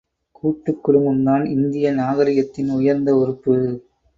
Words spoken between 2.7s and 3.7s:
உயர்ந்த உறுப்பு.